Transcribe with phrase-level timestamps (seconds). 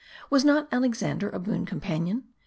[0.31, 2.23] Was not Alexander a boon companion